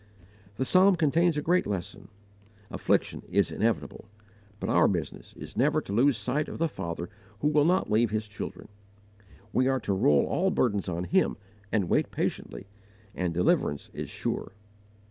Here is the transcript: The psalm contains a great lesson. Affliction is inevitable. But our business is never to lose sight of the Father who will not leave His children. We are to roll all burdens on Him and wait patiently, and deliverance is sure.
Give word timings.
The 0.55 0.65
psalm 0.65 0.95
contains 0.95 1.37
a 1.37 1.43
great 1.43 1.67
lesson. 1.67 2.07
Affliction 2.71 3.21
is 3.29 3.51
inevitable. 3.51 4.05
But 4.59 4.71
our 4.71 4.87
business 4.87 5.35
is 5.37 5.55
never 5.55 5.79
to 5.79 5.93
lose 5.93 6.17
sight 6.17 6.49
of 6.49 6.57
the 6.57 6.67
Father 6.67 7.07
who 7.41 7.49
will 7.49 7.65
not 7.65 7.91
leave 7.91 8.09
His 8.09 8.27
children. 8.27 8.67
We 9.53 9.67
are 9.67 9.79
to 9.81 9.93
roll 9.93 10.25
all 10.25 10.49
burdens 10.49 10.89
on 10.89 11.03
Him 11.03 11.37
and 11.71 11.87
wait 11.87 12.09
patiently, 12.09 12.65
and 13.13 13.31
deliverance 13.31 13.91
is 13.93 14.09
sure. 14.09 14.53